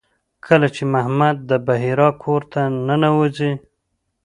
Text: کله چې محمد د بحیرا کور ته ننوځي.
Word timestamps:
کله 0.45 0.67
چې 0.75 0.83
محمد 0.93 1.37
د 1.49 1.51
بحیرا 1.67 2.09
کور 2.23 2.41
ته 2.51 2.61
ننوځي. 2.87 3.53